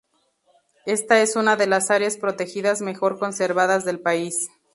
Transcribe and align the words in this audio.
Esta 0.87 1.21
es 1.21 1.35
una 1.35 1.55
de 1.57 1.67
las 1.67 1.91
áreas 1.91 2.17
protegidas 2.17 2.81
mejor 2.81 3.19
conservadas 3.19 3.85
del 3.85 3.99
país. 3.99 4.49